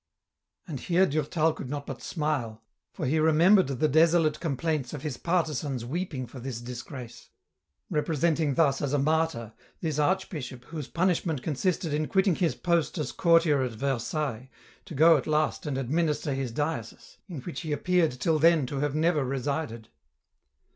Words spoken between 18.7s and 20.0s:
have never resided.